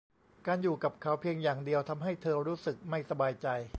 [0.47, 3.47] การอยู่กับเขาเพียงอย่างเดียวทำให้เธอรู้สึกไม่สบายใจ